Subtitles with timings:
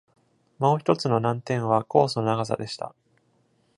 [0.57, 2.95] もう一つの難点はコースの長さでした。